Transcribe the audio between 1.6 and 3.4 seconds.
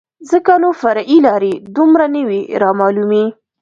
دومره نه وې رامعلومې.